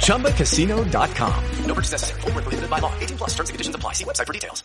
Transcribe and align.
ChumbaCasino.com. 0.00 1.44
No 1.66 1.74
purchase 1.74 1.92
necessary. 1.92 2.20
Void 2.22 2.34
where 2.34 2.42
prohibited 2.42 2.68
by 2.68 2.80
law. 2.80 2.92
18 2.98 3.18
plus 3.18 3.30
terms 3.36 3.50
and 3.50 3.54
conditions 3.54 3.76
apply. 3.76 3.92
See 3.94 4.04
website 4.04 4.26
for 4.26 4.32
details. 4.32 4.64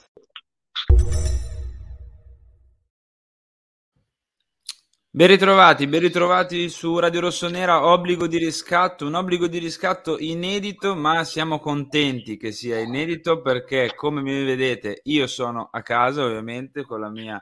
Ben 5.16 5.28
ritrovati, 5.28 5.86
ben 5.86 6.00
ritrovati 6.00 6.70
su 6.70 6.98
Radio 6.98 7.20
Rossonera, 7.20 7.86
obbligo 7.86 8.26
di 8.26 8.40
riscatto, 8.40 9.06
un 9.06 9.14
obbligo 9.14 9.46
di 9.46 9.60
riscatto 9.60 10.18
inedito, 10.18 10.96
ma 10.96 11.24
siamo 11.24 11.60
contenti 11.60 12.36
che 12.36 12.52
sia 12.52 12.80
inedito 12.80 13.40
perché 13.44 13.94
come 13.94 14.24
mi 14.24 14.44
vedete 14.44 15.02
io 15.04 15.28
sono 15.28 15.70
a 15.72 15.84
casa 15.84 16.24
ovviamente 16.24 16.84
con 16.84 17.00
la 17.00 17.12
mia 17.12 17.40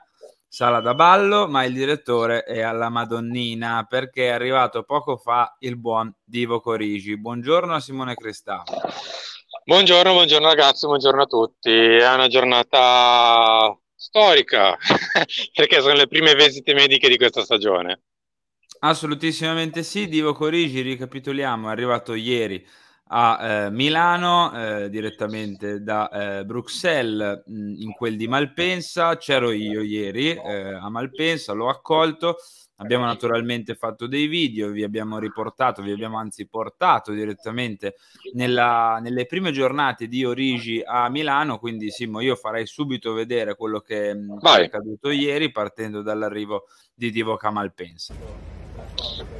sala 0.54 0.80
da 0.80 0.92
ballo, 0.92 1.48
ma 1.48 1.64
il 1.64 1.72
direttore 1.72 2.42
è 2.42 2.60
alla 2.60 2.90
Madonnina 2.90 3.86
perché 3.88 4.26
è 4.26 4.32
arrivato 4.32 4.82
poco 4.82 5.16
fa 5.16 5.56
il 5.60 5.78
buon 5.78 6.14
Divo 6.22 6.60
Corigi. 6.60 7.16
Buongiorno 7.16 7.72
a 7.72 7.80
Simone 7.80 8.14
Cristavo. 8.14 8.64
Buongiorno, 9.64 10.12
buongiorno 10.12 10.46
ragazzi, 10.46 10.84
buongiorno 10.84 11.22
a 11.22 11.26
tutti. 11.26 11.70
È 11.70 12.12
una 12.12 12.28
giornata 12.28 13.74
storica 13.94 14.76
perché 15.56 15.80
sono 15.80 15.94
le 15.94 16.06
prime 16.06 16.34
visite 16.34 16.74
mediche 16.74 17.08
di 17.08 17.16
questa 17.16 17.42
stagione. 17.44 18.02
Assolutissimamente 18.80 19.82
sì, 19.82 20.06
Divo 20.06 20.34
Corigi, 20.34 20.82
ricapitoliamo, 20.82 21.68
è 21.68 21.72
arrivato 21.72 22.12
ieri 22.12 22.62
a 23.14 23.66
eh, 23.66 23.70
Milano 23.70 24.52
eh, 24.54 24.88
direttamente 24.88 25.82
da 25.82 26.08
eh, 26.08 26.44
Bruxelles 26.46 27.42
mh, 27.44 27.74
in 27.76 27.92
quel 27.92 28.16
di 28.16 28.26
Malpensa, 28.26 29.18
c'ero 29.18 29.50
io 29.50 29.82
ieri 29.82 30.30
eh, 30.30 30.72
a 30.72 30.88
Malpensa, 30.88 31.52
l'ho 31.52 31.68
accolto, 31.68 32.36
abbiamo 32.76 33.04
naturalmente 33.04 33.74
fatto 33.74 34.06
dei 34.06 34.28
video, 34.28 34.70
vi 34.70 34.82
abbiamo 34.82 35.18
riportato, 35.18 35.82
vi 35.82 35.92
abbiamo 35.92 36.16
anzi 36.16 36.48
portato 36.48 37.12
direttamente 37.12 37.96
nella, 38.32 38.98
nelle 39.02 39.26
prime 39.26 39.52
giornate 39.52 40.08
di 40.08 40.24
Origi 40.24 40.82
a 40.82 41.10
Milano, 41.10 41.58
quindi 41.58 41.90
Simo 41.90 42.20
io 42.20 42.34
farei 42.34 42.64
subito 42.64 43.12
vedere 43.12 43.56
quello 43.56 43.80
che, 43.80 44.14
mh, 44.14 44.38
che 44.38 44.58
è 44.58 44.64
accaduto 44.64 45.10
ieri 45.10 45.50
partendo 45.50 46.00
dall'arrivo 46.00 46.64
di 46.94 47.10
Divock 47.10 47.44
a 47.44 47.50
Malpensa. 47.50 48.14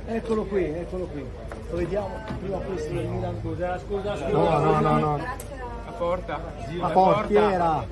Eccolo 0.05 0.45
qui, 0.45 0.65
eccolo 0.65 1.07
qui. 1.07 1.62
Lo 1.73 1.79
vediamo 1.79 2.23
prima 2.39 2.59
questo 2.59 2.93
del 2.93 3.07
Milan. 3.07 3.39
Scusa, 3.41 3.79
scusa, 3.79 4.15
scusa. 4.15 4.29
No, 4.29 4.59
no, 4.59 4.81
no, 4.81 4.99
no. 4.99 5.17
La 5.17 5.93
porta. 5.97 6.39
La 6.79 6.89
portiera. 6.91 7.87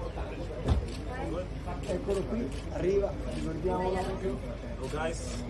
Eccolo 1.87 2.21
qui, 2.25 2.47
arriva, 2.73 3.11
ricordiamolo. 3.33 3.99
Oh 4.81 4.89
guys, 4.91 5.45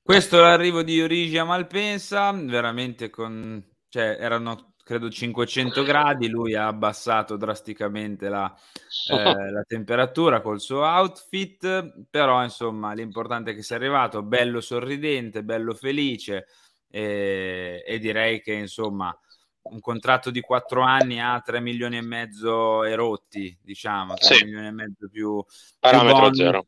Questo 0.00 0.36
è 0.36 0.40
l'arrivo 0.40 0.82
di 0.84 1.02
Origi 1.02 1.36
a 1.36 1.44
Malpensa, 1.44 2.30
veramente 2.30 3.10
con... 3.10 3.60
cioè 3.88 4.16
erano 4.20 4.69
credo 4.90 5.08
500 5.08 5.84
gradi, 5.84 6.28
lui 6.28 6.56
ha 6.56 6.66
abbassato 6.66 7.36
drasticamente 7.36 8.28
la, 8.28 8.52
eh, 9.12 9.50
la 9.52 9.62
temperatura 9.62 10.40
col 10.40 10.60
suo 10.60 10.80
outfit, 10.80 12.06
però 12.10 12.42
insomma 12.42 12.92
l'importante 12.92 13.52
è 13.52 13.54
che 13.54 13.62
sia 13.62 13.76
arrivato, 13.76 14.24
bello 14.24 14.60
sorridente, 14.60 15.44
bello 15.44 15.74
felice 15.74 16.46
e, 16.88 17.84
e 17.86 17.98
direi 18.00 18.40
che 18.40 18.52
insomma 18.54 19.16
un 19.62 19.78
contratto 19.78 20.32
di 20.32 20.40
quattro 20.40 20.82
anni 20.82 21.20
a 21.20 21.40
3 21.40 21.60
milioni 21.60 21.96
e 21.96 22.00
mezzo 22.00 22.82
erotti, 22.82 23.56
diciamo, 23.62 24.14
3 24.14 24.38
Sì. 24.38 24.44
milioni 24.44 24.66
e 24.66 24.70
mezzo 24.72 25.08
più, 25.08 25.40
più 25.44 25.78
Parametro 25.78 26.20
bonus 26.22 26.36
zero. 26.36 26.66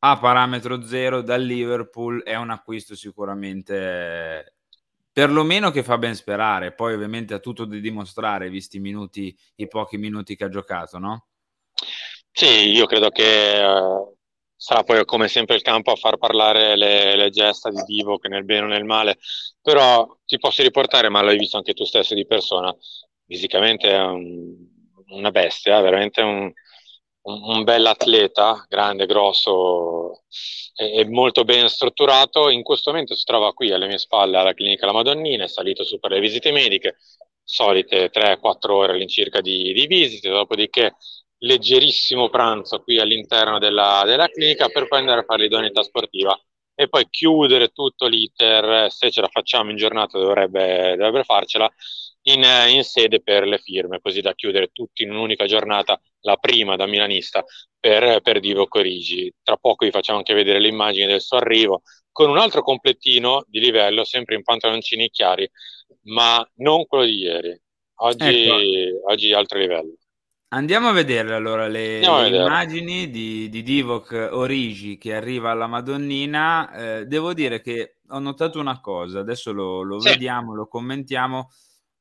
a 0.00 0.18
parametro 0.18 0.82
zero 0.84 1.22
dal 1.22 1.42
Liverpool 1.42 2.22
è 2.24 2.34
un 2.34 2.50
acquisto 2.50 2.96
sicuramente 2.96 4.56
perlomeno 5.14 5.70
che 5.72 5.82
fa 5.82 5.98
ben 5.98 6.14
sperare. 6.16 6.74
Poi, 6.74 6.92
ovviamente, 6.94 7.34
ha 7.34 7.40
tutto 7.40 7.64
da 7.64 7.78
dimostrare, 7.78 8.50
visti 8.50 8.76
i 8.78 8.80
minuti, 8.80 9.34
i 9.56 9.68
pochi 9.68 9.96
minuti 9.98 10.36
che 10.36 10.44
ha 10.44 10.50
giocato, 10.50 10.98
no? 10.98 11.28
Sì, 12.30 12.46
io 12.72 12.86
credo 12.86 13.10
che 13.10 13.60
eh, 13.62 14.14
sarà 14.56 14.82
poi 14.82 15.04
come 15.04 15.28
sempre 15.28 15.54
il 15.56 15.62
campo 15.62 15.92
a 15.92 15.96
far 15.96 16.16
parlare 16.18 16.76
le, 16.76 17.16
le 17.16 17.30
gesta 17.30 17.70
di 17.70 17.82
Divo, 17.84 18.18
che 18.18 18.28
nel 18.28 18.44
bene 18.44 18.66
o 18.66 18.68
nel 18.68 18.84
male, 18.84 19.18
però 19.62 20.06
ti 20.24 20.38
posso 20.38 20.62
riportare, 20.62 21.08
ma 21.08 21.22
l'hai 21.22 21.38
visto 21.38 21.56
anche 21.56 21.74
tu 21.74 21.84
stesso 21.84 22.14
di 22.14 22.26
persona, 22.26 22.74
fisicamente 23.26 23.88
è 23.90 24.00
un- 24.02 24.72
una 25.08 25.30
bestia, 25.30 25.80
veramente 25.80 26.20
un, 26.22 26.50
un, 27.24 27.42
un 27.42 27.64
bell'atleta, 27.64 28.64
grande, 28.68 29.06
grosso 29.06 30.24
e, 30.74 31.00
e 31.00 31.04
molto 31.06 31.44
ben 31.44 31.68
strutturato. 31.68 32.48
In 32.48 32.62
questo 32.62 32.90
momento 32.90 33.14
si 33.14 33.24
trova 33.24 33.52
qui 33.52 33.72
alle 33.72 33.86
mie 33.86 33.98
spalle 33.98 34.36
alla 34.36 34.54
clinica 34.54 34.86
La 34.86 34.92
Madonnina, 34.92 35.44
è 35.44 35.48
salito 35.48 35.84
su 35.84 35.98
per 35.98 36.12
le 36.12 36.20
visite 36.20 36.50
mediche, 36.52 36.96
solite 37.42 38.10
3-4 38.10 38.70
ore 38.70 38.92
all'incirca 38.92 39.40
di, 39.40 39.72
di 39.72 39.86
visite, 39.86 40.28
dopodiché 40.28 40.96
leggerissimo 41.38 42.30
pranzo 42.30 42.82
qui 42.82 42.98
all'interno 42.98 43.58
della, 43.58 44.02
della 44.06 44.28
clinica 44.28 44.68
per 44.68 44.88
poi 44.88 45.00
andare 45.00 45.20
a 45.20 45.24
fare 45.24 45.42
l'idoneità 45.42 45.82
sportiva 45.82 46.38
e 46.74 46.88
poi 46.88 47.06
chiudere 47.08 47.68
tutto 47.68 48.06
l'iter, 48.06 48.90
se 48.90 49.10
ce 49.10 49.20
la 49.20 49.28
facciamo 49.28 49.70
in 49.70 49.76
giornata 49.76 50.18
dovrebbe, 50.18 50.96
dovrebbe 50.96 51.24
farcela, 51.24 51.70
in, 52.26 52.44
in 52.68 52.84
sede 52.84 53.22
per 53.22 53.46
le 53.46 53.58
firme, 53.58 54.00
così 54.00 54.20
da 54.20 54.34
chiudere 54.34 54.70
tutto 54.72 55.02
in 55.02 55.10
un'unica 55.10 55.46
giornata, 55.46 56.00
la 56.20 56.36
prima 56.36 56.76
da 56.76 56.86
milanista, 56.86 57.44
per, 57.78 58.20
per 58.22 58.40
Divo 58.40 58.66
Corigi. 58.66 59.32
Tra 59.42 59.56
poco 59.56 59.84
vi 59.84 59.90
facciamo 59.90 60.18
anche 60.18 60.34
vedere 60.34 60.58
le 60.58 60.68
immagini 60.68 61.06
del 61.06 61.20
suo 61.20 61.36
arrivo, 61.36 61.82
con 62.10 62.30
un 62.30 62.38
altro 62.38 62.62
completino 62.62 63.44
di 63.46 63.60
livello, 63.60 64.04
sempre 64.04 64.36
in 64.36 64.42
pantaloncini 64.42 65.10
chiari, 65.10 65.48
ma 66.04 66.46
non 66.56 66.86
quello 66.86 67.04
di 67.04 67.18
ieri. 67.18 67.60
Oggi, 67.96 68.48
oggi 69.06 69.32
altro 69.32 69.58
livello. 69.58 69.94
Andiamo 70.48 70.88
a 70.88 70.92
vedere 70.92 71.34
allora 71.34 71.66
le, 71.66 72.04
a 72.04 72.16
le 72.18 72.22
vedere. 72.24 72.44
immagini 72.44 73.10
di, 73.10 73.48
di 73.48 73.62
Divock 73.64 74.28
Origi 74.32 74.98
che 74.98 75.14
arriva 75.14 75.50
alla 75.50 75.66
Madonnina. 75.66 76.72
Eh, 77.00 77.06
devo 77.06 77.34
dire 77.34 77.60
che 77.60 77.96
ho 78.08 78.18
notato 78.20 78.60
una 78.60 78.80
cosa, 78.80 79.18
adesso 79.18 79.52
lo, 79.52 79.82
lo 79.82 79.98
Sì. 79.98 80.10
vediamo, 80.10 80.54
lo 80.54 80.68
commentiamo, 80.68 81.50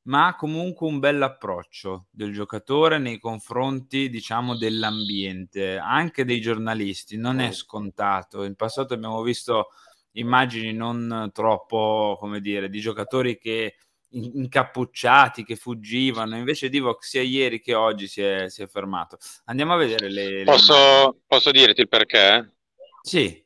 ma 0.03 0.35
comunque 0.35 0.85
un 0.87 0.99
bell'approccio 0.99 2.05
del 2.11 2.31
giocatore 2.31 2.99
nei 2.99 3.17
confronti, 3.17 4.09
diciamo, 4.09 4.55
dell'ambiente, 4.55 5.77
anche 5.77 6.23
dei 6.23 6.39
giornalisti. 6.39 7.17
Non 7.17 7.39
è 7.39 7.51
scontato. 7.51 8.43
In 8.43 8.53
passato 8.55 8.93
abbiamo 8.93 9.23
visto 9.23 9.69
immagini 10.11 10.73
non 10.73 11.31
troppo, 11.33 12.17
come 12.19 12.39
dire, 12.39 12.69
di 12.69 12.79
giocatori 12.79 13.39
che 13.39 13.77
incappucciati, 14.13 15.43
che 15.43 15.55
fuggivano. 15.55 16.37
Invece 16.37 16.69
Divock 16.69 17.03
sia 17.03 17.21
ieri 17.21 17.59
che 17.59 17.73
oggi 17.73 18.07
si 18.07 18.21
è, 18.21 18.49
si 18.49 18.61
è 18.61 18.67
fermato. 18.67 19.17
Andiamo 19.45 19.73
a 19.73 19.77
vedere 19.77 20.09
le. 20.09 20.43
Posso, 20.43 21.21
posso 21.25 21.51
dirti 21.51 21.81
il 21.81 21.87
perché? 21.87 22.55
Sì, 23.01 23.43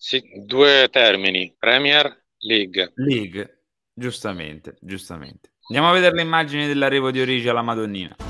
Sì, 0.00 0.22
due 0.44 0.88
termini, 0.92 1.54
Premier 1.58 2.24
League. 2.38 2.92
League, 2.96 3.64
giustamente, 3.92 4.76
giustamente. 4.80 5.54
Andiamo 5.68 5.90
a 5.90 5.92
vedere 5.92 6.14
le 6.14 6.22
immagini 6.22 6.66
dell'arrivo 6.66 7.10
di 7.10 7.20
Origi 7.20 7.48
alla 7.48 7.62
Madonnina. 7.62 8.14
Dai, 8.14 8.28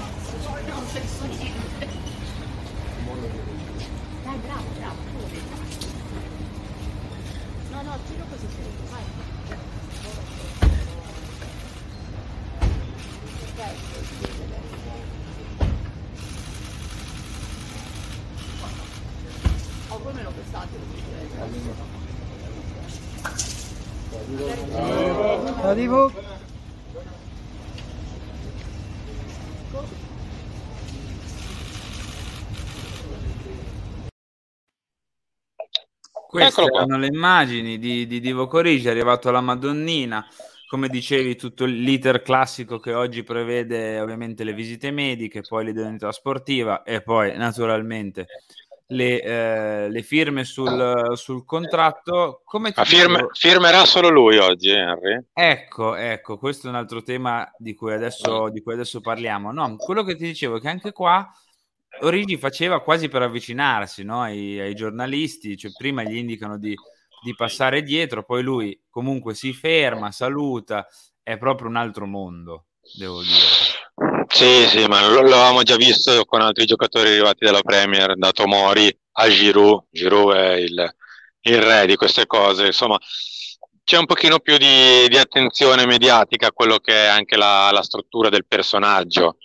bravo, 4.38 4.64
bravo. 4.78 4.96
No, 7.70 7.82
no, 7.82 7.98
tiro 8.06 8.24
così, 8.30 8.46
vai. 8.90 9.02
Ciao 25.78 25.86
Divo. 25.86 26.12
Queste 36.26 36.60
Eccolo 36.60 36.68
qua. 36.68 36.78
erano 36.80 36.98
le 36.98 37.06
immagini 37.06 37.78
di, 37.78 38.06
di 38.08 38.20
Divo 38.20 38.48
Corigi, 38.48 38.88
è 38.88 38.90
arrivato 38.90 39.28
alla 39.28 39.40
Madonnina, 39.40 40.26
come 40.66 40.88
dicevi 40.88 41.36
tutto 41.36 41.64
l'iter 41.64 42.22
classico 42.22 42.80
che 42.80 42.92
oggi 42.92 43.22
prevede 43.22 44.00
ovviamente 44.00 44.42
le 44.44 44.52
visite 44.52 44.90
mediche, 44.90 45.42
poi 45.42 45.64
l'idoneità 45.64 46.10
sportiva 46.10 46.82
e 46.82 47.02
poi 47.02 47.36
naturalmente 47.36 48.26
le, 48.88 49.22
eh, 49.22 49.88
le 49.90 50.02
firme 50.02 50.44
sul, 50.44 51.12
sul 51.14 51.44
contratto. 51.44 52.42
Come 52.44 52.72
ti 52.72 52.80
Ma 52.80 52.84
firme- 52.84 53.26
firmerà 53.32 53.84
solo 53.84 54.08
lui 54.08 54.38
oggi, 54.38 54.70
Henry? 54.70 55.24
Ecco, 55.32 55.94
ecco, 55.94 56.38
questo 56.38 56.66
è 56.66 56.70
un 56.70 56.76
altro 56.76 57.02
tema 57.02 57.50
di 57.56 57.74
cui 57.74 57.92
adesso, 57.92 58.48
di 58.50 58.62
cui 58.62 58.74
adesso 58.74 59.00
parliamo. 59.00 59.52
No, 59.52 59.76
quello 59.76 60.04
che 60.04 60.16
ti 60.16 60.24
dicevo 60.24 60.56
è 60.56 60.60
che 60.60 60.68
anche 60.68 60.92
qua 60.92 61.30
Origi 62.00 62.36
faceva 62.36 62.80
quasi 62.80 63.08
per 63.08 63.22
avvicinarsi 63.22 64.04
no, 64.04 64.22
ai, 64.22 64.58
ai 64.60 64.74
giornalisti, 64.74 65.56
cioè 65.56 65.72
prima 65.76 66.02
gli 66.02 66.16
indicano 66.16 66.58
di, 66.58 66.74
di 67.22 67.34
passare 67.34 67.82
dietro, 67.82 68.24
poi 68.24 68.42
lui 68.42 68.80
comunque 68.88 69.34
si 69.34 69.52
ferma, 69.52 70.12
saluta, 70.12 70.86
è 71.22 71.36
proprio 71.38 71.68
un 71.68 71.76
altro 71.76 72.06
mondo, 72.06 72.66
devo 72.96 73.20
dire. 73.22 73.57
Sì, 74.38 74.66
sì, 74.68 74.86
ma 74.86 75.06
lo- 75.08 75.22
l'avevamo 75.22 75.62
già 75.62 75.76
visto 75.76 76.24
con 76.24 76.40
altri 76.40 76.64
giocatori 76.64 77.08
arrivati 77.10 77.44
dalla 77.44 77.62
Premier, 77.62 78.16
da 78.16 78.30
Tomori 78.32 78.96
a 79.12 79.28
Giroud. 79.28 79.86
Giroud 79.90 80.34
è 80.36 80.52
il, 80.54 80.94
il 81.42 81.60
re 81.62 81.86
di 81.86 81.96
queste 81.96 82.26
cose. 82.26 82.66
Insomma, 82.66 82.98
c'è 83.82 83.96
un 83.98 84.06
pochino 84.06 84.38
più 84.38 84.56
di, 84.58 85.08
di 85.08 85.16
attenzione 85.18 85.86
mediatica 85.86 86.48
a 86.48 86.52
quello 86.52 86.78
che 86.78 86.92
è 86.94 87.06
anche 87.06 87.36
la, 87.36 87.70
la 87.72 87.82
struttura 87.82 88.28
del 88.28 88.46
personaggio. 88.46 89.38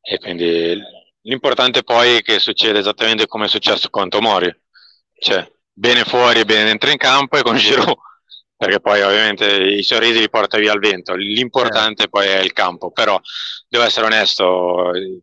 E 0.00 0.18
quindi 0.18 0.78
l'importante 1.22 1.82
poi 1.82 2.16
è 2.16 2.22
che 2.22 2.38
succeda 2.38 2.78
esattamente 2.78 3.26
come 3.26 3.46
è 3.46 3.48
successo 3.48 3.90
con 3.90 4.08
Tomori. 4.08 4.50
Cioè, 5.18 5.50
bene 5.72 6.04
fuori 6.04 6.40
e 6.40 6.44
bene 6.44 6.64
dentro 6.64 6.90
in 6.90 6.96
campo 6.96 7.36
e 7.38 7.42
con 7.42 7.56
Giroud. 7.56 7.96
Perché 8.62 8.80
poi 8.80 9.02
ovviamente 9.02 9.46
i 9.54 9.82
sorrisi 9.82 10.20
li 10.20 10.30
porta 10.30 10.58
via 10.58 10.72
il 10.72 10.78
vento. 10.80 11.14
L'importante 11.14 12.08
poi 12.08 12.28
è 12.28 12.38
il 12.40 12.52
campo. 12.52 12.90
Però 12.92 13.20
devo 13.68 13.84
essere 13.84 14.06
onesto, 14.06 14.94
eh, 14.94 15.20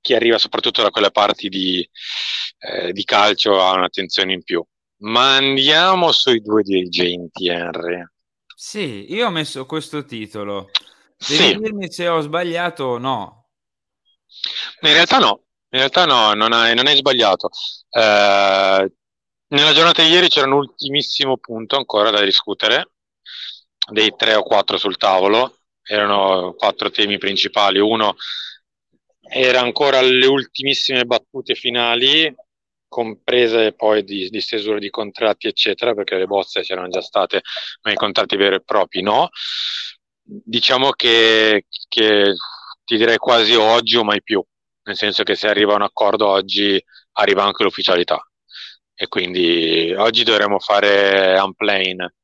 chi 0.00 0.14
arriva 0.14 0.38
soprattutto 0.38 0.82
da 0.82 0.90
quelle 0.90 1.10
parti 1.10 1.48
di, 1.48 1.88
eh, 2.58 2.92
di 2.92 3.04
calcio 3.04 3.60
ha 3.60 3.72
un'attenzione 3.74 4.32
in 4.34 4.42
più. 4.44 4.64
Ma 4.98 5.36
andiamo 5.36 6.12
sui 6.12 6.40
due 6.40 6.62
dirigenti, 6.62 7.48
Henry. 7.48 8.02
Sì, 8.54 9.12
io 9.12 9.26
ho 9.26 9.30
messo 9.30 9.66
questo 9.66 10.04
titolo. 10.04 10.78
Devi 11.24 11.48
Sì, 11.48 11.56
dirmi 11.56 11.90
se 11.92 12.08
ho 12.08 12.20
sbagliato 12.20 12.84
o 12.84 12.98
no. 12.98 13.50
in 14.82 14.92
realtà 14.92 15.18
no, 15.18 15.42
in 15.70 15.78
realtà 15.78 16.04
no, 16.06 16.32
non 16.34 16.52
hai, 16.52 16.74
non 16.74 16.86
hai 16.86 16.96
sbagliato. 16.96 17.50
Eh, 17.90 18.92
nella 19.48 19.72
giornata 19.72 20.02
di 20.02 20.08
ieri 20.08 20.28
c'era 20.28 20.46
un 20.46 20.52
ultimissimo 20.52 21.36
punto 21.36 21.76
ancora 21.76 22.10
da 22.10 22.22
discutere, 22.22 22.90
dei 23.90 24.14
tre 24.16 24.34
o 24.34 24.42
quattro 24.42 24.76
sul 24.76 24.96
tavolo, 24.96 25.60
erano 25.82 26.54
quattro 26.54 26.90
temi 26.90 27.18
principali. 27.18 27.78
Uno 27.78 28.16
era 29.20 29.60
ancora 29.60 30.00
le 30.00 30.26
ultimissime 30.26 31.04
battute 31.04 31.54
finali, 31.54 32.32
comprese 32.88 33.72
poi 33.72 34.02
di, 34.04 34.28
di 34.30 34.40
stesura 34.40 34.78
di 34.78 34.90
contratti, 34.90 35.46
eccetera, 35.46 35.94
perché 35.94 36.16
le 36.16 36.26
bozze 36.26 36.62
c'erano 36.62 36.88
già 36.88 37.00
state, 37.00 37.42
ma 37.82 37.92
i 37.92 37.96
contratti 37.96 38.36
veri 38.36 38.56
e 38.56 38.62
propri 38.64 39.02
no. 39.02 39.28
Diciamo 40.22 40.90
che, 40.90 41.66
che 41.88 42.34
ti 42.84 42.96
direi 42.96 43.16
quasi 43.18 43.54
oggi 43.54 43.96
o 43.96 44.02
mai 44.02 44.22
più, 44.22 44.44
nel 44.84 44.96
senso 44.96 45.22
che 45.22 45.36
se 45.36 45.46
arriva 45.48 45.74
un 45.74 45.82
accordo 45.82 46.26
oggi 46.26 46.82
arriva 47.12 47.44
anche 47.44 47.62
l'ufficialità 47.62 48.20
e 48.98 49.08
quindi 49.08 49.94
oggi 49.96 50.24
dovremo 50.24 50.58
fare 50.58 51.38
unplane. 51.38 52.14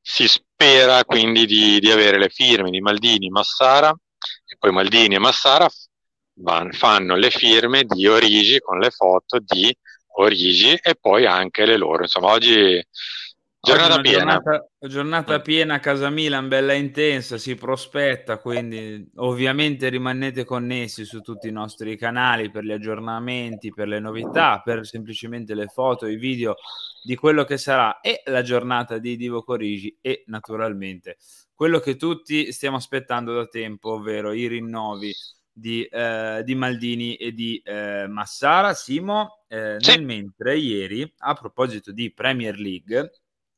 Si 0.00 0.26
spera 0.26 1.04
quindi 1.04 1.46
di, 1.46 1.78
di 1.78 1.90
avere 1.90 2.18
le 2.18 2.28
firme 2.28 2.70
di 2.70 2.80
Maldini, 2.80 3.28
Massara 3.28 3.90
e 3.90 4.56
poi 4.58 4.72
Maldini 4.72 5.14
e 5.14 5.18
Massara 5.20 5.68
van- 6.40 6.72
fanno 6.72 7.14
le 7.14 7.30
firme 7.30 7.84
di 7.84 8.06
Origi 8.08 8.58
con 8.58 8.78
le 8.78 8.90
foto 8.90 9.38
di 9.38 9.72
Origi 10.16 10.74
e 10.74 10.96
poi 11.00 11.24
anche 11.26 11.64
le 11.64 11.76
loro. 11.76 12.02
Insomma, 12.02 12.32
oggi 12.32 12.82
giornata 13.60 13.94
una 13.94 14.00
piena. 14.00 14.18
Giornata, 14.18 14.68
giornata 14.78 15.40
piena 15.40 15.74
a 15.74 15.80
casa 15.80 16.10
Milan, 16.10 16.48
bella 16.48 16.72
intensa, 16.72 17.38
si 17.38 17.54
prospetta, 17.54 18.38
quindi 18.38 19.10
ovviamente 19.16 19.88
rimanete 19.88 20.44
connessi 20.44 21.04
su 21.04 21.20
tutti 21.20 21.48
i 21.48 21.52
nostri 21.52 21.96
canali 21.96 22.50
per 22.50 22.64
gli 22.64 22.72
aggiornamenti, 22.72 23.70
per 23.70 23.88
le 23.88 24.00
novità, 24.00 24.60
per 24.64 24.86
semplicemente 24.86 25.54
le 25.54 25.66
foto, 25.66 26.06
i 26.06 26.16
video 26.16 26.56
di 27.02 27.14
quello 27.16 27.44
che 27.44 27.58
sarà 27.58 28.00
e 28.00 28.22
la 28.26 28.42
giornata 28.42 28.98
di 28.98 29.16
Divo 29.16 29.42
Corigi 29.42 29.98
e 30.00 30.24
naturalmente 30.26 31.16
quello 31.54 31.78
che 31.78 31.96
tutti 31.96 32.52
stiamo 32.52 32.76
aspettando 32.76 33.34
da 33.34 33.46
tempo, 33.46 33.92
ovvero 33.92 34.32
i 34.32 34.46
rinnovi 34.46 35.12
di, 35.52 35.84
eh, 35.84 36.40
di 36.42 36.54
Maldini 36.54 37.16
e 37.16 37.32
di 37.32 37.60
eh, 37.62 38.06
Massara. 38.08 38.72
Simo, 38.72 39.42
eh, 39.46 39.76
Sì. 39.78 39.90
nel 39.90 40.04
mentre 40.04 40.56
ieri, 40.56 41.12
a 41.18 41.34
proposito 41.34 41.92
di 41.92 42.14
Premier 42.14 42.58
League, 42.58 43.10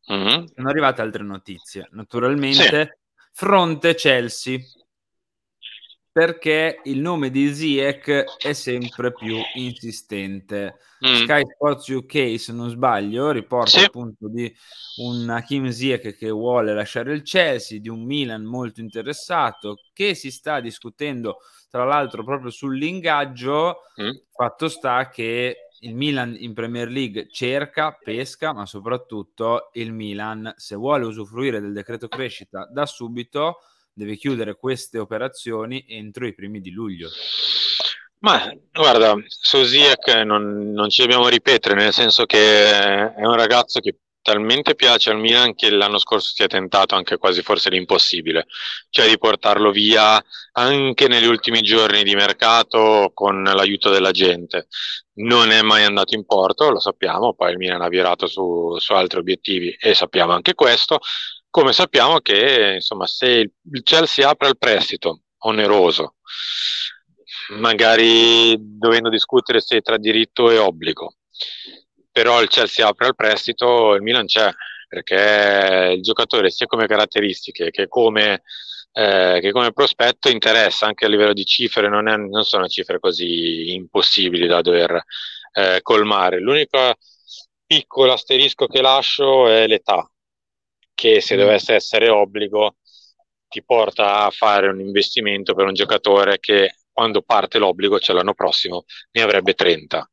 Mhm. 0.06 0.46
sono 0.54 0.68
arrivate 0.68 1.00
altre 1.02 1.22
notizie. 1.22 1.88
Naturalmente, 1.92 2.98
fronte 3.32 3.94
Chelsea, 3.94 4.58
perché 6.12 6.80
il 6.84 6.98
nome 7.00 7.30
di 7.30 7.54
Ziyech 7.54 8.36
è 8.36 8.52
sempre 8.52 9.12
più 9.12 9.38
insistente. 9.54 10.76
Mm. 11.06 11.14
Sky 11.24 11.42
Sports 11.54 11.86
UK, 11.88 12.38
se 12.38 12.52
non 12.52 12.68
sbaglio, 12.68 13.30
riporta 13.30 13.78
Sì. 13.78 13.84
appunto 13.84 14.28
di 14.28 14.54
un 14.98 15.28
Hakim 15.30 15.68
Ziyech 15.70 16.14
che 16.16 16.28
vuole 16.30 16.74
lasciare 16.74 17.12
il 17.14 17.22
Chelsea, 17.22 17.80
di 17.80 17.88
un 17.88 18.04
Milan 18.04 18.44
molto 18.44 18.80
interessato, 18.80 19.76
che 19.94 20.14
si 20.14 20.30
sta 20.30 20.60
discutendo 20.60 21.38
tra 21.70 21.84
l'altro 21.84 22.22
proprio 22.24 22.50
sull'ingaggio. 22.50 23.78
Mm. 24.00 24.10
Fatto 24.30 24.68
sta 24.68 25.08
che 25.08 25.68
il 25.82 25.94
Milan 25.94 26.36
in 26.38 26.54
Premier 26.54 26.88
League 26.88 27.28
cerca, 27.30 27.96
pesca, 28.02 28.52
ma 28.52 28.66
soprattutto 28.66 29.70
il 29.74 29.92
Milan, 29.92 30.52
se 30.56 30.76
vuole 30.76 31.04
usufruire 31.04 31.60
del 31.60 31.72
decreto 31.72 32.08
crescita 32.08 32.68
da 32.70 32.86
subito, 32.86 33.58
deve 33.92 34.16
chiudere 34.16 34.56
queste 34.56 34.98
operazioni 34.98 35.84
entro 35.88 36.26
i 36.26 36.34
primi 36.34 36.60
di 36.60 36.70
luglio. 36.70 37.08
Ma 38.18 38.52
guarda, 38.70 39.16
Ziyech 39.26 40.22
non, 40.24 40.70
non 40.70 40.88
ci 40.88 41.02
dobbiamo 41.02 41.28
ripetere, 41.28 41.74
nel 41.74 41.92
senso 41.92 42.24
che 42.24 43.12
è 43.12 43.26
un 43.26 43.34
ragazzo 43.34 43.80
che 43.80 43.98
talmente 44.22 44.74
piace 44.74 45.10
al 45.10 45.18
Milan 45.18 45.54
che 45.54 45.70
l'anno 45.70 45.98
scorso 45.98 46.32
si 46.34 46.42
è 46.42 46.46
tentato 46.46 46.94
anche 46.94 47.18
quasi 47.18 47.42
forse 47.42 47.70
l'impossibile, 47.70 48.46
cioè 48.88 49.08
di 49.08 49.18
portarlo 49.18 49.70
via 49.70 50.22
anche 50.52 51.08
negli 51.08 51.26
ultimi 51.26 51.60
giorni 51.60 52.02
di 52.04 52.14
mercato 52.14 53.10
con 53.12 53.42
l'aiuto 53.42 53.90
della 53.90 54.12
gente. 54.12 54.68
Non 55.14 55.50
è 55.50 55.60
mai 55.62 55.84
andato 55.84 56.14
in 56.14 56.24
porto, 56.24 56.70
lo 56.70 56.80
sappiamo, 56.80 57.34
poi 57.34 57.50
il 57.50 57.58
Milan 57.58 57.82
ha 57.82 57.88
virato 57.88 58.26
su, 58.26 58.76
su 58.78 58.92
altri 58.94 59.18
obiettivi 59.18 59.76
e 59.78 59.94
sappiamo 59.94 60.32
anche 60.32 60.54
questo, 60.54 61.00
come 61.50 61.72
sappiamo 61.72 62.20
che 62.20 62.72
insomma 62.76 63.06
se 63.06 63.26
il 63.26 63.82
Chelsea 63.82 64.26
apre 64.26 64.48
il 64.48 64.56
prestito 64.56 65.22
oneroso, 65.44 66.14
magari 67.58 68.56
dovendo 68.58 69.08
discutere 69.10 69.60
se 69.60 69.80
tra 69.80 69.98
diritto 69.98 70.50
e 70.50 70.58
obbligo. 70.58 71.16
Però 72.12 72.42
il 72.42 72.48
Chelsea 72.48 72.86
apre 72.86 73.06
al 73.08 73.14
prestito, 73.16 73.94
il 73.94 74.02
Milan 74.02 74.26
c'è, 74.26 74.50
perché 74.88 75.94
il 75.96 76.02
giocatore 76.02 76.50
sia 76.50 76.66
come 76.66 76.86
caratteristiche 76.86 77.70
che 77.70 77.88
come, 77.88 78.42
eh, 78.92 79.38
che 79.40 79.50
come 79.50 79.72
prospetto 79.72 80.28
interessa 80.28 80.86
anche 80.86 81.06
a 81.06 81.08
livello 81.08 81.32
di 81.32 81.44
cifre, 81.46 81.88
non, 81.88 82.08
è- 82.08 82.16
non 82.16 82.44
sono 82.44 82.68
cifre 82.68 82.98
così 83.00 83.72
impossibili 83.74 84.46
da 84.46 84.60
dover 84.60 85.02
eh, 85.54 85.80
colmare. 85.82 86.38
L'unico 86.40 86.94
piccolo 87.66 88.12
asterisco 88.12 88.66
che 88.66 88.80
lascio 88.82 89.48
è 89.48 89.66
l'età, 89.66 90.06
che 90.94 91.20
se 91.20 91.36
Mm. 91.36 91.38
dovesse 91.38 91.74
essere 91.74 92.08
obbligo 92.08 92.76
ti 93.48 93.62
porta 93.64 94.24
a 94.26 94.30
fare 94.30 94.68
un 94.68 94.80
investimento 94.80 95.54
per 95.54 95.66
un 95.66 95.74
giocatore 95.74 96.38
che 96.40 96.76
quando 96.92 97.22
parte 97.22 97.58
l'obbligo, 97.58 97.98
cioè 97.98 98.14
l'anno 98.16 98.34
prossimo, 98.34 98.84
ne 99.12 99.22
avrebbe 99.22 99.54
30 99.54 100.08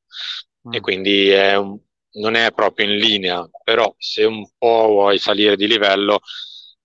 e 0.69 0.77
Mm. 0.77 0.81
quindi 0.81 1.29
è 1.29 1.55
un- 1.57 1.77
non 2.19 2.35
è 2.35 2.51
proprio 2.53 2.85
in 2.85 2.97
linea, 2.97 3.47
però 3.63 3.93
se 3.97 4.23
un 4.23 4.47
po' 4.57 4.87
vuoi 4.87 5.17
salire 5.19 5.55
di 5.55 5.67
livello, 5.67 6.19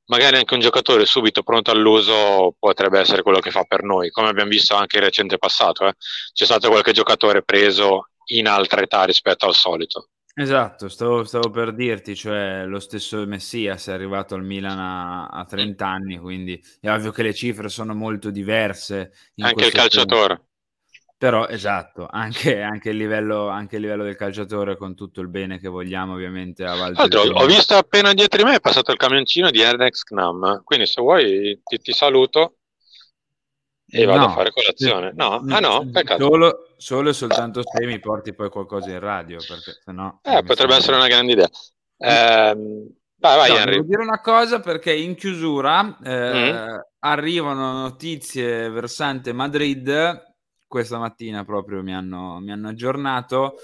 magari 0.07 0.37
anche 0.37 0.55
un 0.55 0.61
giocatore 0.61 1.07
subito 1.07 1.43
pronto 1.43 1.71
all'uso 1.71 2.55
potrebbe 2.59 3.01
essere 3.01 3.23
quello 3.23 3.41
che 3.41 3.51
fa 3.51 3.65
per 3.65 3.83
noi, 3.83 4.11
come 4.11 4.29
abbiamo 4.29 4.51
visto 4.51 4.75
anche 4.75 4.99
in 4.99 5.05
recente 5.05 5.39
passato. 5.39 5.87
eh. 5.87 5.95
C'è 6.33 6.45
stato 6.45 6.69
qualche 6.69 6.93
giocatore 6.93 7.43
preso 7.43 8.11
in 8.27 8.47
altra 8.47 8.83
età 8.83 9.05
rispetto 9.05 9.47
al 9.47 9.55
solito. 9.55 10.09
Esatto, 10.37 10.89
stavo, 10.89 11.23
stavo, 11.23 11.49
per 11.51 11.73
dirti, 11.73 12.17
cioè 12.17 12.65
lo 12.67 12.81
stesso 12.81 13.25
Messias 13.25 13.87
è 13.87 13.93
arrivato 13.93 14.35
al 14.35 14.43
Milan 14.43 14.79
a, 14.79 15.27
a 15.27 15.45
30 15.45 15.87
anni, 15.87 16.19
quindi 16.19 16.61
è 16.81 16.91
ovvio 16.91 17.13
che 17.13 17.23
le 17.23 17.33
cifre 17.33 17.69
sono 17.69 17.95
molto 17.95 18.31
diverse. 18.31 19.13
Anche 19.37 19.67
il 19.67 19.73
calciatore. 19.73 20.35
Tempo. 20.35 20.54
Però 21.17 21.47
esatto, 21.47 22.07
anche, 22.11 22.61
anche, 22.61 22.91
il 22.91 22.97
livello, 22.97 23.49
anche, 23.49 23.77
il 23.77 23.83
livello, 23.83 24.03
del 24.03 24.17
calciatore 24.17 24.77
con 24.77 24.95
tutto 24.95 25.21
il 25.21 25.29
bene 25.29 25.59
che 25.59 25.69
vogliamo 25.69 26.15
ovviamente 26.15 26.65
a 26.65 26.73
Altro, 26.73 27.21
Ho 27.21 27.47
visto 27.47 27.75
appena 27.75 28.13
dietro 28.13 28.43
di 28.43 28.49
me 28.49 28.57
è 28.57 28.61
passato 28.61 28.91
il 28.91 28.99
camioncino 28.99 29.51
di 29.51 29.61
Ernex 29.61 30.03
Knam, 30.03 30.63
quindi 30.65 30.87
se 30.87 31.01
vuoi 31.01 31.61
ti, 31.65 31.79
ti 31.79 31.93
saluto 31.93 32.57
e 33.87 34.05
vado 34.05 34.19
no, 34.19 34.27
a 34.27 34.31
fare 34.31 34.51
colazione. 34.51 35.13
No, 35.15 35.41
no, 35.43 35.55
ah 35.55 35.61
no, 35.61 35.89
peccato. 35.91 36.25
Solo, 36.25 36.69
solo, 36.77 37.11
e 37.11 37.13
soltanto 37.13 37.63
se 37.63 37.87
mi 37.87 38.01
porti 38.01 38.35
poi 38.35 38.51
qualcosa 38.51 38.91
in 38.91 38.99
radio, 38.99 39.39
perché 39.39 39.79
sennò... 39.85 40.19
Eh, 40.23 40.43
potrebbe 40.43 40.75
essere 40.75 40.97
una 40.97 41.07
grande 41.07 41.33
idea. 41.33 41.49
Eh, 41.97 42.57
vai, 43.17 43.37
vai, 43.37 43.51
no, 43.51 43.57
Henry. 43.57 43.73
Devo 43.77 43.87
dire 43.87 44.03
una 44.03 44.21
cosa 44.21 44.59
perché 44.61 44.93
in 44.93 45.15
chiusura 45.15 45.97
eh, 46.03 46.53
mm. 46.53 46.77
arrivano 47.01 47.73
notizie 47.73 48.69
versante 48.69 49.33
Madrid, 49.33 50.34
questa 50.67 50.99
mattina 50.99 51.45
proprio 51.45 51.83
mi 51.83 51.95
hanno, 51.95 52.39
mi 52.41 52.53
hanno 52.53 52.69
aggiornato, 52.69 53.57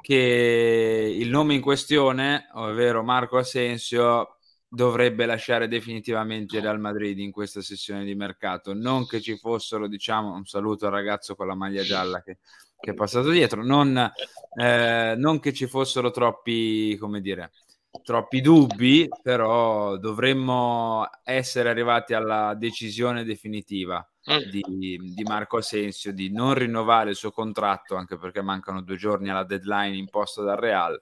che 0.00 1.14
il 1.16 1.28
nome 1.28 1.54
in 1.54 1.60
questione, 1.60 2.48
ovvero 2.54 3.02
Marco 3.02 3.36
Asensio, 3.36 4.36
dovrebbe 4.68 5.24
lasciare 5.24 5.66
definitivamente 5.66 6.60
Real 6.60 6.78
Madrid 6.78 7.18
in 7.18 7.30
questa 7.30 7.62
sessione 7.62 8.04
di 8.04 8.14
mercato. 8.14 8.74
Non 8.74 9.06
che 9.06 9.20
ci 9.20 9.36
fossero, 9.36 9.88
diciamo, 9.88 10.34
un 10.34 10.44
saluto 10.44 10.86
al 10.86 10.92
ragazzo 10.92 11.34
con 11.34 11.46
la 11.46 11.54
maglia 11.54 11.82
gialla 11.82 12.22
che, 12.22 12.38
che 12.78 12.90
è 12.90 12.94
passato 12.94 13.30
dietro, 13.30 13.64
non, 13.64 13.96
eh, 14.60 15.14
non, 15.16 15.40
che 15.40 15.52
ci 15.52 15.66
fossero 15.66 16.10
troppi, 16.10 16.96
come 16.96 17.20
dire, 17.20 17.52
troppi 18.02 18.40
dubbi, 18.40 19.08
però 19.22 19.96
dovremmo 19.96 21.08
essere 21.22 21.68
arrivati 21.68 22.14
alla 22.14 22.54
decisione 22.54 23.24
definitiva 23.24 24.06
mm. 24.30 24.50
di, 24.50 24.64
di, 25.14 25.22
Marco 25.24 25.58
Asensio 25.58 26.12
di 26.12 26.32
non 26.32 26.54
rinnovare 26.54 27.10
il 27.10 27.16
suo 27.16 27.30
contratto, 27.30 27.96
anche 27.96 28.18
perché 28.18 28.42
mancano 28.42 28.82
due 28.82 28.96
giorni 28.96 29.30
alla 29.30 29.44
deadline 29.44 29.96
imposta 29.96 30.42
dal 30.42 30.56
Real 30.56 30.98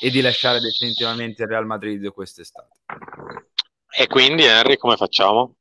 e 0.00 0.10
di 0.10 0.20
lasciare 0.20 0.60
definitivamente 0.60 1.42
il 1.42 1.48
Real 1.48 1.66
Madrid 1.66 2.06
quest'estate. 2.12 2.80
E 3.96 4.06
quindi 4.06 4.44
Henry 4.44 4.76
come 4.76 4.96
facciamo? 4.96 5.56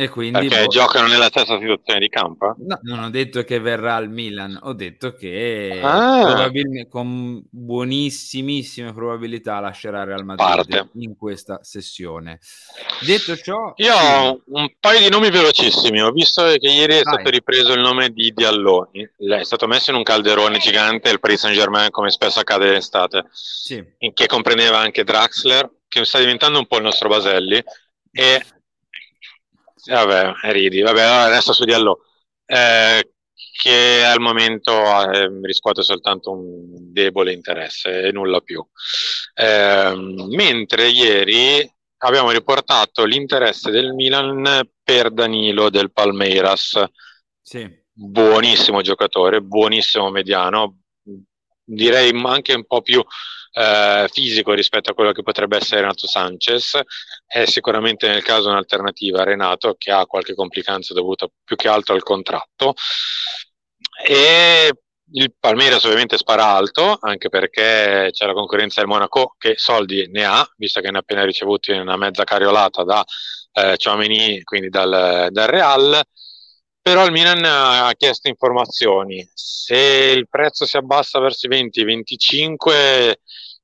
E 0.00 0.08
quindi, 0.08 0.46
Perché 0.46 0.66
boh, 0.66 0.68
giocano 0.68 1.08
nella 1.08 1.26
stessa 1.26 1.58
situazione 1.58 1.98
di 1.98 2.08
campo? 2.08 2.54
No, 2.58 2.78
non 2.82 3.02
ho 3.02 3.10
detto 3.10 3.42
che 3.42 3.58
verrà 3.58 3.96
al 3.96 4.08
Milan, 4.08 4.56
ho 4.62 4.72
detto 4.72 5.12
che 5.14 5.80
ah. 5.82 6.48
con 6.88 7.42
buonissimissime 7.50 8.92
probabilità 8.92 9.58
lascerà 9.58 10.04
Real 10.04 10.24
Madrid 10.24 10.46
Parte. 10.46 10.90
in 11.00 11.16
questa 11.16 11.58
sessione. 11.64 12.38
Detto 13.04 13.36
ciò... 13.38 13.72
Io 13.74 13.92
ho 13.92 14.40
un 14.50 14.72
paio 14.78 15.00
di 15.00 15.08
nomi 15.08 15.30
velocissimi, 15.30 16.00
ho 16.00 16.12
visto 16.12 16.44
che 16.44 16.68
ieri 16.68 16.92
è 16.92 17.02
Dai. 17.02 17.14
stato 17.14 17.30
ripreso 17.30 17.72
il 17.72 17.80
nome 17.80 18.10
di 18.10 18.32
Dialloni, 18.32 19.10
è 19.16 19.42
stato 19.42 19.66
messo 19.66 19.90
in 19.90 19.96
un 19.96 20.04
calderone 20.04 20.58
gigante 20.58 21.10
il 21.10 21.18
Paris 21.18 21.40
Saint 21.40 21.56
Germain 21.56 21.90
come 21.90 22.10
spesso 22.10 22.38
accade 22.38 22.68
in 22.68 22.74
estate, 22.74 23.24
sì. 23.32 23.84
che 24.14 24.26
comprendeva 24.28 24.78
anche 24.78 25.02
Draxler, 25.02 25.68
che 25.88 26.04
sta 26.04 26.20
diventando 26.20 26.60
un 26.60 26.66
po' 26.68 26.76
il 26.76 26.84
nostro 26.84 27.08
Baselli, 27.08 27.60
e 28.12 28.44
vabbè, 29.94 30.52
ridi, 30.52 30.80
vabbè, 30.80 31.00
adesso 31.02 31.52
su 31.52 31.64
di 31.64 31.72
Allo, 31.72 32.04
eh, 32.46 33.12
che 33.58 34.04
al 34.04 34.20
momento 34.20 34.72
eh, 34.72 35.28
riscuote 35.42 35.82
soltanto 35.82 36.30
un 36.32 36.92
debole 36.92 37.32
interesse 37.32 38.02
e 38.02 38.12
nulla 38.12 38.40
più. 38.40 38.64
Eh, 39.34 39.92
mentre 40.28 40.88
ieri 40.88 41.68
abbiamo 41.98 42.30
riportato 42.30 43.04
l'interesse 43.04 43.70
del 43.70 43.92
Milan 43.92 44.68
per 44.82 45.10
Danilo 45.10 45.70
del 45.70 45.92
Palmeiras. 45.92 46.82
Sì. 47.42 47.68
Buonissimo 47.92 48.80
giocatore, 48.80 49.40
buonissimo 49.40 50.08
mediano, 50.10 50.78
direi 51.64 52.12
anche 52.24 52.54
un 52.54 52.64
po' 52.64 52.80
più 52.80 53.04
eh, 53.52 54.08
fisico 54.12 54.52
rispetto 54.52 54.90
a 54.90 54.94
quello 54.94 55.12
che 55.12 55.22
potrebbe 55.22 55.56
essere 55.56 55.80
Renato 55.80 56.06
Sanchez, 56.06 56.80
è 57.26 57.44
sicuramente 57.44 58.08
nel 58.08 58.22
caso 58.22 58.48
un'alternativa 58.48 59.20
a 59.20 59.24
Renato 59.24 59.74
che 59.76 59.90
ha 59.90 60.06
qualche 60.06 60.34
complicanza 60.34 60.94
dovuta 60.94 61.26
più 61.44 61.56
che 61.56 61.68
altro 61.68 61.94
al 61.94 62.02
contratto. 62.02 62.74
E 64.06 64.72
il 65.12 65.34
Palmeiras 65.38 65.84
ovviamente 65.84 66.18
spara 66.18 66.44
alto 66.44 66.98
anche 67.00 67.28
perché 67.30 68.10
c'è 68.12 68.26
la 68.26 68.34
concorrenza 68.34 68.80
del 68.80 68.90
Monaco 68.90 69.34
che 69.38 69.54
soldi 69.56 70.06
ne 70.10 70.24
ha 70.24 70.46
visto 70.56 70.80
che 70.80 70.90
ne 70.90 70.98
ha 70.98 71.00
appena 71.00 71.24
ricevuti 71.24 71.72
una 71.72 71.96
mezza 71.96 72.24
cariolata 72.24 72.84
da 72.84 73.04
eh, 73.52 73.76
Ciomeni 73.78 74.42
quindi 74.42 74.68
dal, 74.68 75.28
dal 75.30 75.46
Real 75.46 76.02
però 76.88 77.04
il 77.04 77.12
Milan 77.12 77.44
ha 77.44 77.92
chiesto 77.98 78.28
informazioni. 78.28 79.28
Se 79.34 79.76
il 79.76 80.26
prezzo 80.26 80.64
si 80.64 80.78
abbassa 80.78 81.18
verso 81.18 81.46
i 81.46 81.50
20-25, 81.50 83.12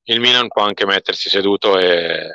il 0.05 0.21
Milan 0.21 0.49
può 0.49 0.63
anche 0.63 0.85
mettersi 0.85 1.31
seduto 1.31 1.79
e, 1.79 2.29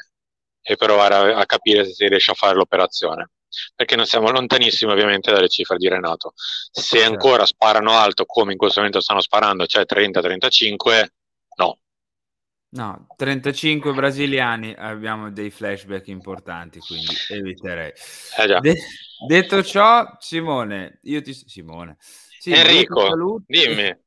e 0.60 0.76
provare 0.78 1.14
a, 1.14 1.38
a, 1.38 1.46
capire 1.46 1.86
se 1.86 1.94
si 1.94 2.08
riesce 2.08 2.32
a 2.32 2.34
fare 2.34 2.56
l'operazione. 2.56 3.30
Perché 3.76 3.96
non 3.96 4.08
siamo 4.08 4.32
lontanissimi 4.32 4.92
ovviamente 4.92 5.32
dalle 5.32 5.48
cifre 5.48 5.78
di 5.78 5.88
Renato. 5.88 6.34
Se 6.36 7.04
ancora 7.04 7.46
sparano 7.46 7.92
alto 7.92 8.26
come 8.26 8.54
in 8.54 8.58
questo 8.58 8.80
momento 8.80 9.00
stanno 9.00 9.22
sparando, 9.22 9.68
cioè 9.68 9.86
30-35, 9.88 11.06
no, 11.58 11.78
No, 12.72 13.08
35 13.16 13.94
brasiliani 13.94 14.76
abbiamo 14.78 15.32
dei 15.32 15.50
flashback 15.50 16.08
importanti, 16.08 16.80
quindi 16.80 17.16
eviterei. 17.30 17.92
Eh 18.38 18.60
De- 18.60 18.80
detto 19.28 19.64
ciò, 19.64 20.06
Simone, 20.20 21.00
io 21.04 21.22
ti 21.24 21.34
Simone. 21.34 21.98
Sì, 22.00 22.52
Enrico, 22.52 23.02
saluto, 23.02 23.44
dimmi. 23.48 23.98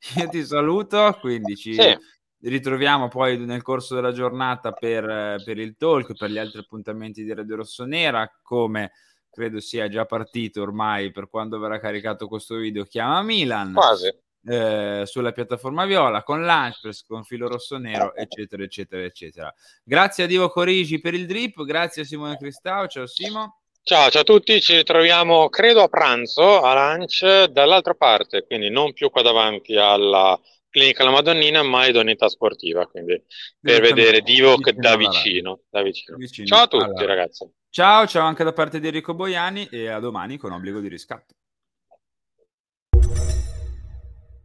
Io 0.16 0.28
ti 0.28 0.44
saluto, 0.44 1.18
quindi 1.20 1.56
ci 1.56 1.74
sì. 1.74 1.98
ritroviamo 2.42 3.08
poi 3.08 3.36
nel 3.36 3.62
corso 3.62 3.96
della 3.96 4.12
giornata 4.12 4.70
per, 4.70 5.42
per 5.44 5.58
il 5.58 5.76
talk, 5.76 6.16
per 6.16 6.30
gli 6.30 6.38
altri 6.38 6.60
appuntamenti 6.60 7.24
di 7.24 7.34
Radio 7.34 7.56
Rossonera, 7.56 8.30
come 8.40 8.92
credo 9.28 9.58
sia 9.58 9.88
già 9.88 10.04
partito 10.04 10.62
ormai 10.62 11.10
per 11.10 11.28
quando 11.28 11.58
verrà 11.58 11.80
caricato 11.80 12.28
questo 12.28 12.54
video, 12.56 12.84
chiama 12.84 13.22
Milan. 13.22 13.72
Quasi 13.72 14.08
eh, 14.48 15.02
sulla 15.04 15.32
piattaforma 15.32 15.84
Viola, 15.84 16.22
con 16.22 16.44
Lunchpress, 16.44 17.04
con 17.04 17.24
Filo 17.24 17.48
Rosso 17.48 17.76
Nero, 17.76 18.14
eccetera, 18.14 18.62
eccetera, 18.62 19.02
eccetera. 19.04 19.54
Grazie 19.84 20.24
a 20.24 20.26
Divo 20.26 20.48
Corigi 20.48 21.00
per 21.00 21.14
il 21.14 21.26
drip, 21.26 21.62
grazie 21.64 22.02
a 22.02 22.04
Simone 22.04 22.36
Cristao, 22.36 22.86
ciao 22.86 23.06
Simo. 23.06 23.60
Ciao, 23.82 24.10
ciao 24.10 24.20
a 24.20 24.24
tutti, 24.24 24.60
ci 24.60 24.76
ritroviamo 24.76 25.48
credo 25.48 25.82
a 25.82 25.88
pranzo 25.88 26.60
a 26.60 26.94
lunch 26.94 27.44
dall'altra 27.44 27.94
parte, 27.94 28.44
quindi 28.46 28.68
non 28.68 28.92
più 28.92 29.08
qua 29.10 29.22
davanti 29.22 29.76
alla 29.76 30.38
clinica 30.68 31.04
La 31.04 31.10
Madonnina, 31.10 31.62
ma 31.62 31.86
Idoneità 31.86 32.28
Sportiva, 32.28 32.86
quindi 32.86 33.22
per 33.60 33.80
vedere 33.80 34.20
Divo 34.20 34.56
da 34.74 34.96
vicino, 34.96 35.60
da 35.70 35.82
vicino. 35.82 36.16
vicino. 36.18 36.46
Ciao 36.46 36.62
a 36.64 36.66
tutti 36.66 36.84
allora. 36.84 37.06
ragazzi. 37.06 37.50
Ciao, 37.70 38.06
ciao 38.06 38.26
anche 38.26 38.44
da 38.44 38.52
parte 38.52 38.78
di 38.78 38.86
Enrico 38.88 39.14
Boiani 39.14 39.68
e 39.70 39.88
a 39.88 39.98
domani 40.00 40.36
con 40.36 40.52
obbligo 40.52 40.80
di 40.80 40.88
riscatto. 40.88 41.34